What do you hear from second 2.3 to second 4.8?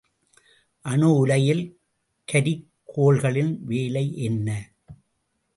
கரிக்கோல்களின் வேலை என்ன?